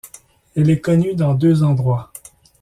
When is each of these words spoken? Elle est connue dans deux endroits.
Elle 0.55 0.71
est 0.71 0.81
connue 0.81 1.13
dans 1.13 1.35
deux 1.35 1.61
endroits. 1.61 2.11